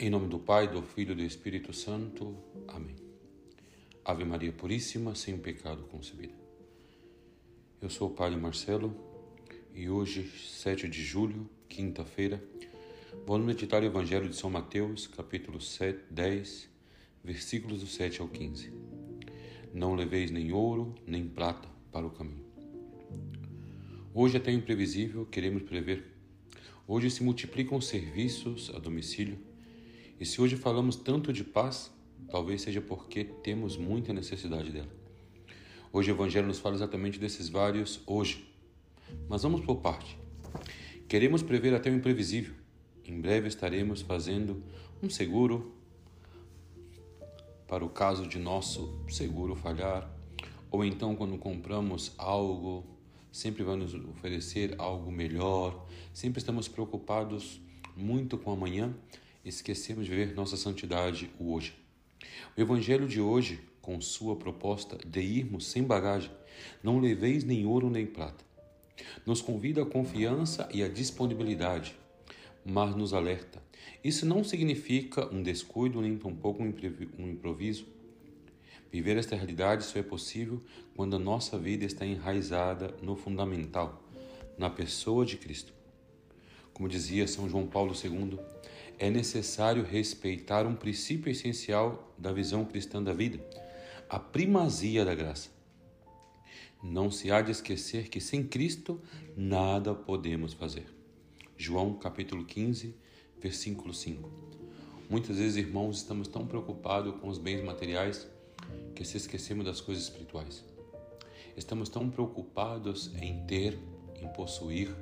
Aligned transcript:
Em 0.00 0.08
nome 0.10 0.28
do 0.28 0.38
Pai, 0.38 0.68
do 0.68 0.80
Filho 0.80 1.10
e 1.10 1.16
do 1.16 1.24
Espírito 1.24 1.72
Santo. 1.72 2.32
Amém. 2.68 2.94
Ave 4.04 4.24
Maria 4.24 4.52
Puríssima, 4.52 5.16
sem 5.16 5.36
pecado 5.36 5.82
concebida. 5.90 6.34
Eu 7.82 7.90
sou 7.90 8.06
o 8.06 8.14
Padre 8.14 8.38
Marcelo 8.38 8.94
e 9.74 9.90
hoje, 9.90 10.22
7 10.22 10.86
de 10.86 11.02
julho, 11.02 11.50
quinta-feira, 11.68 12.40
vamos 13.26 13.44
meditar 13.44 13.82
o 13.82 13.86
Evangelho 13.86 14.28
de 14.28 14.36
São 14.36 14.48
Mateus, 14.48 15.08
capítulo 15.08 15.60
7, 15.60 16.04
10, 16.08 16.68
versículos 17.24 17.80
do 17.80 17.88
7 17.88 18.20
ao 18.20 18.28
15. 18.28 18.72
Não 19.74 19.96
leveis 19.96 20.30
nem 20.30 20.52
ouro, 20.52 20.94
nem 21.04 21.26
prata 21.26 21.68
para 21.90 22.06
o 22.06 22.10
caminho. 22.10 22.46
Hoje, 24.14 24.36
até 24.36 24.52
imprevisível, 24.52 25.26
queremos 25.26 25.64
prever. 25.64 26.04
Hoje 26.86 27.10
se 27.10 27.24
multiplicam 27.24 27.76
os 27.76 27.88
serviços 27.88 28.70
a 28.72 28.78
domicílio 28.78 29.48
e 30.20 30.26
se 30.26 30.40
hoje 30.40 30.56
falamos 30.56 30.96
tanto 30.96 31.32
de 31.32 31.44
paz, 31.44 31.90
talvez 32.28 32.62
seja 32.62 32.80
porque 32.80 33.24
temos 33.24 33.76
muita 33.76 34.12
necessidade 34.12 34.70
dela. 34.70 34.88
Hoje 35.92 36.10
o 36.10 36.14
Evangelho 36.14 36.46
nos 36.46 36.58
fala 36.58 36.74
exatamente 36.74 37.18
desses 37.18 37.48
vários 37.48 38.00
hoje. 38.06 38.46
Mas 39.28 39.42
vamos 39.42 39.60
por 39.60 39.76
parte. 39.76 40.18
Queremos 41.08 41.42
prever 41.42 41.72
até 41.72 41.88
o 41.88 41.94
imprevisível. 41.94 42.54
Em 43.04 43.20
breve 43.20 43.48
estaremos 43.48 44.02
fazendo 44.02 44.62
um 45.02 45.08
seguro 45.08 45.72
para 47.66 47.84
o 47.84 47.88
caso 47.88 48.26
de 48.26 48.38
nosso 48.38 48.98
seguro 49.08 49.54
falhar, 49.54 50.10
ou 50.70 50.84
então 50.84 51.14
quando 51.14 51.36
compramos 51.38 52.12
algo, 52.16 52.84
sempre 53.30 53.62
vai 53.62 53.76
nos 53.76 53.94
oferecer 53.94 54.74
algo 54.78 55.12
melhor, 55.12 55.86
sempre 56.14 56.38
estamos 56.38 56.66
preocupados 56.66 57.60
muito 57.94 58.38
com 58.38 58.50
amanhã 58.50 58.94
esquecemos 59.48 60.06
de 60.06 60.14
ver 60.14 60.34
nossa 60.34 60.56
santidade 60.56 61.30
hoje. 61.38 61.74
O 62.56 62.60
Evangelho 62.60 63.08
de 63.08 63.20
hoje, 63.20 63.60
com 63.80 64.00
sua 64.00 64.36
proposta 64.36 64.98
de 65.06 65.20
irmos 65.20 65.66
sem 65.66 65.82
bagagem, 65.82 66.30
não 66.82 67.00
leveis 67.00 67.44
nem 67.44 67.64
ouro 67.64 67.88
nem 67.88 68.06
prata, 68.06 68.44
nos 69.24 69.40
convida 69.40 69.82
à 69.82 69.86
confiança 69.86 70.68
e 70.72 70.82
à 70.82 70.88
disponibilidade, 70.88 71.94
mas 72.64 72.94
nos 72.94 73.14
alerta. 73.14 73.62
Isso 74.02 74.26
não 74.26 74.44
significa 74.44 75.32
um 75.34 75.42
descuido 75.42 76.00
nem 76.00 76.16
tampouco 76.16 76.62
um 76.62 77.28
improviso. 77.28 77.86
Viver 78.90 79.16
esta 79.16 79.36
realidade 79.36 79.84
só 79.84 79.98
é 79.98 80.02
possível 80.02 80.62
quando 80.96 81.16
a 81.16 81.18
nossa 81.18 81.58
vida 81.58 81.84
está 81.84 82.06
enraizada 82.06 82.94
no 83.02 83.16
fundamental, 83.16 84.02
na 84.56 84.70
pessoa 84.70 85.24
de 85.24 85.36
Cristo. 85.36 85.72
Como 86.72 86.88
dizia 86.88 87.26
São 87.26 87.48
João 87.48 87.66
Paulo 87.66 87.92
II, 87.92 88.38
é 88.98 89.10
necessário 89.10 89.84
respeitar 89.84 90.66
um 90.66 90.74
princípio 90.74 91.30
essencial 91.30 92.12
da 92.18 92.32
visão 92.32 92.64
cristã 92.64 93.02
da 93.02 93.12
vida, 93.12 93.38
a 94.08 94.18
primazia 94.18 95.04
da 95.04 95.14
graça. 95.14 95.50
Não 96.82 97.10
se 97.10 97.30
há 97.30 97.40
de 97.40 97.50
esquecer 97.50 98.08
que 98.08 98.20
sem 98.20 98.44
Cristo 98.44 99.00
nada 99.36 99.94
podemos 99.94 100.52
fazer. 100.52 100.86
João 101.56 101.94
capítulo 101.94 102.44
15, 102.44 102.94
versículo 103.40 103.92
5. 103.92 104.30
Muitas 105.10 105.38
vezes, 105.38 105.56
irmãos, 105.56 105.98
estamos 105.98 106.28
tão 106.28 106.46
preocupados 106.46 107.14
com 107.20 107.28
os 107.28 107.38
bens 107.38 107.64
materiais 107.64 108.28
que 108.94 109.04
se 109.04 109.16
esquecemos 109.16 109.64
das 109.64 109.80
coisas 109.80 110.04
espirituais. 110.04 110.64
Estamos 111.56 111.88
tão 111.88 112.10
preocupados 112.10 113.12
em 113.20 113.44
ter, 113.46 113.78
em 114.20 114.28
possuir, 114.28 114.94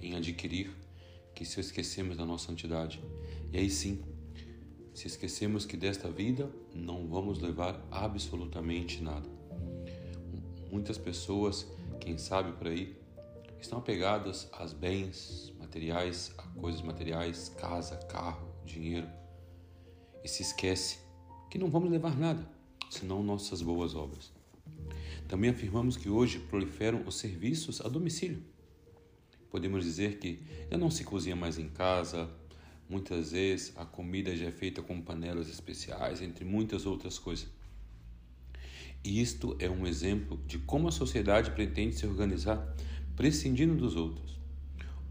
em 0.00 0.16
adquirir, 0.16 0.70
que 1.40 1.46
se 1.46 1.58
esquecemos 1.58 2.18
da 2.18 2.26
nossa 2.26 2.48
santidade. 2.48 3.02
E 3.50 3.56
aí 3.56 3.70
sim, 3.70 4.02
se 4.92 5.06
esquecemos 5.06 5.64
que 5.64 5.74
desta 5.74 6.10
vida 6.10 6.50
não 6.74 7.08
vamos 7.08 7.38
levar 7.38 7.82
absolutamente 7.90 9.02
nada. 9.02 9.26
Muitas 10.70 10.98
pessoas, 10.98 11.66
quem 11.98 12.18
sabe 12.18 12.52
por 12.52 12.66
aí, 12.66 12.94
estão 13.58 13.78
apegadas 13.78 14.50
aos 14.52 14.74
bens 14.74 15.50
materiais, 15.58 16.30
a 16.36 16.42
coisas 16.60 16.82
materiais, 16.82 17.48
casa, 17.48 17.96
carro, 17.96 18.46
dinheiro, 18.66 19.08
e 20.22 20.28
se 20.28 20.42
esquece 20.42 20.98
que 21.50 21.56
não 21.56 21.70
vamos 21.70 21.90
levar 21.90 22.18
nada, 22.18 22.46
senão 22.90 23.22
nossas 23.22 23.62
boas 23.62 23.94
obras. 23.94 24.30
Também 25.26 25.48
afirmamos 25.48 25.96
que 25.96 26.10
hoje 26.10 26.38
proliferam 26.38 27.02
os 27.06 27.14
serviços 27.14 27.80
a 27.80 27.88
domicílio. 27.88 28.44
Podemos 29.50 29.84
dizer 29.84 30.18
que 30.18 30.40
já 30.70 30.78
não 30.78 30.90
se 30.90 31.04
cozinha 31.04 31.34
mais 31.34 31.58
em 31.58 31.68
casa, 31.68 32.30
muitas 32.88 33.32
vezes 33.32 33.72
a 33.76 33.84
comida 33.84 34.34
já 34.36 34.46
é 34.46 34.50
feita 34.50 34.80
com 34.80 35.00
panelas 35.00 35.48
especiais, 35.48 36.22
entre 36.22 36.44
muitas 36.44 36.86
outras 36.86 37.18
coisas. 37.18 37.48
E 39.02 39.20
isto 39.20 39.56
é 39.58 39.68
um 39.68 39.86
exemplo 39.86 40.38
de 40.46 40.58
como 40.58 40.88
a 40.88 40.92
sociedade 40.92 41.50
pretende 41.50 41.96
se 41.96 42.06
organizar 42.06 42.76
prescindindo 43.16 43.74
dos 43.74 43.96
outros. 43.96 44.38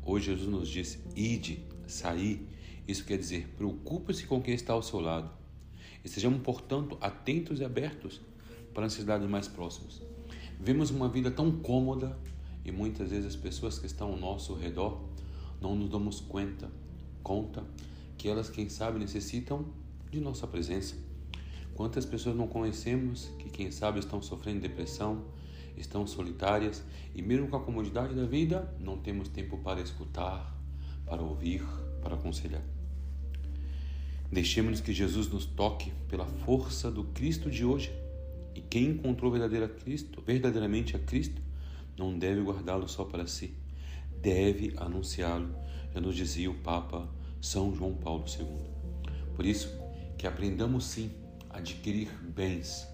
Hoje 0.03 0.31
Jesus 0.31 0.49
nos 0.49 0.69
diz: 0.69 0.99
ide, 1.15 1.63
saí. 1.87 2.47
Isso 2.87 3.05
quer 3.05 3.17
dizer, 3.17 3.47
preocupe-se 3.55 4.25
com 4.25 4.41
quem 4.41 4.55
está 4.55 4.73
ao 4.73 4.81
seu 4.81 4.99
lado. 4.99 5.29
Estejamos, 6.03 6.41
portanto, 6.41 6.97
atentos 7.01 7.59
e 7.59 7.63
abertos 7.63 8.19
para 8.73 8.85
as 8.85 8.93
necessidades 8.93 9.29
mais 9.29 9.47
próximas. 9.47 10.01
Vemos 10.59 10.89
uma 10.89 11.07
vida 11.07 11.29
tão 11.29 11.51
cômoda 11.51 12.17
e 12.63 12.71
muitas 12.71 13.11
vezes 13.11 13.25
as 13.25 13.35
pessoas 13.35 13.79
que 13.79 13.85
estão 13.85 14.11
ao 14.11 14.17
nosso 14.17 14.53
redor 14.53 15.01
não 15.61 15.75
nos 15.75 15.89
damos 15.89 16.19
conta, 16.19 16.69
conta 17.23 17.63
que 18.17 18.27
elas, 18.27 18.49
quem 18.49 18.69
sabe, 18.69 18.99
necessitam 18.99 19.65
de 20.11 20.19
nossa 20.19 20.45
presença. 20.47 20.95
Quantas 21.73 22.05
pessoas 22.05 22.35
não 22.35 22.47
conhecemos 22.47 23.29
que, 23.39 23.49
quem 23.49 23.71
sabe, 23.71 23.99
estão 23.99 24.21
sofrendo 24.21 24.59
depressão, 24.59 25.23
estão 25.77 26.05
solitárias 26.05 26.83
e, 27.15 27.21
mesmo 27.21 27.47
com 27.47 27.55
a 27.55 27.61
comodidade 27.61 28.13
da 28.13 28.25
vida, 28.25 28.73
não 28.79 28.97
temos 28.97 29.29
tempo 29.29 29.57
para 29.59 29.79
escutar, 29.79 30.53
para 31.05 31.21
ouvir, 31.21 31.63
para 32.01 32.15
aconselhar. 32.15 32.63
Deixemos 34.31 34.79
que 34.79 34.93
Jesus 34.93 35.27
nos 35.27 35.45
toque 35.45 35.91
pela 36.07 36.25
força 36.25 36.91
do 36.91 37.05
Cristo 37.05 37.49
de 37.49 37.65
hoje. 37.65 37.91
E 38.53 38.61
quem 38.61 38.87
encontrou 38.87 39.31
verdadeira 39.31 39.67
Cristo, 39.67 40.21
verdadeiramente 40.21 40.95
a 40.95 40.99
Cristo, 40.99 41.41
não 41.99 42.17
deve 42.17 42.41
guardá-lo 42.41 42.87
só 42.87 43.03
para 43.03 43.27
si, 43.27 43.57
deve 44.21 44.73
anunciá-lo, 44.77 45.53
já 45.93 45.99
nos 45.99 46.15
dizia 46.15 46.49
o 46.49 46.55
Papa 46.55 47.09
São 47.41 47.75
João 47.75 47.93
Paulo 47.93 48.23
II. 48.27 48.47
Por 49.35 49.45
isso, 49.45 49.69
que 50.17 50.25
aprendamos 50.25 50.85
sim 50.85 51.11
a 51.49 51.57
adquirir 51.57 52.09
bens 52.21 52.87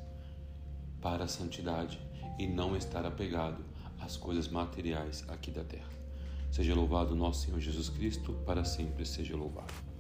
para 1.01 1.25
a 1.25 1.27
santidade 1.27 1.99
e 2.39 2.47
não 2.47 2.75
estar 2.75 3.05
apegado 3.05 3.63
às 3.99 4.17
coisas 4.17 4.47
materiais 4.47 5.23
aqui 5.27 5.51
da 5.51 5.63
terra. 5.63 5.89
Seja 6.51 6.73
louvado 6.73 7.16
nosso 7.16 7.45
Senhor 7.45 7.59
Jesus 7.59 7.89
Cristo, 7.89 8.33
para 8.45 8.66
sempre 8.66 9.05
seja 9.05 9.35
louvado. 9.35 9.94